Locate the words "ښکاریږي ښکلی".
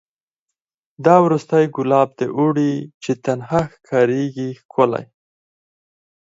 3.73-5.05